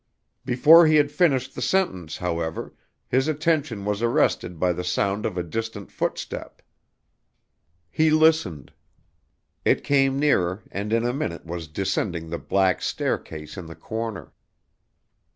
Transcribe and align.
Before 0.45 0.87
he 0.87 0.95
had 0.95 1.11
finished 1.11 1.53
the 1.53 1.61
sentence, 1.61 2.17
however, 2.17 2.73
his 3.07 3.27
attention 3.27 3.85
was 3.85 4.01
arrested 4.01 4.59
by 4.59 4.73
the 4.73 4.83
sound 4.83 5.27
of 5.27 5.37
a 5.37 5.43
distant 5.43 5.91
footstep. 5.91 6.63
He 7.91 8.09
listened; 8.09 8.73
it 9.63 9.83
came 9.83 10.17
nearer, 10.17 10.63
and 10.71 10.91
in 10.91 11.05
a 11.05 11.13
minute 11.13 11.45
was 11.45 11.67
descending 11.67 12.31
the 12.31 12.39
black 12.39 12.81
staircase 12.81 13.57
in 13.57 13.67
the 13.67 13.75
corner. 13.75 14.33